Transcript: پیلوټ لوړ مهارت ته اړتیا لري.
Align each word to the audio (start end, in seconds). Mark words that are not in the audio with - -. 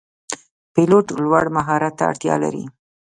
پیلوټ 0.73 1.07
لوړ 1.23 1.45
مهارت 1.57 1.93
ته 1.99 2.03
اړتیا 2.11 2.35
لري. 2.43 2.63